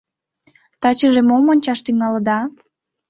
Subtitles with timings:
[0.81, 2.39] —Тачыже мом ончаш тӱҥалыда?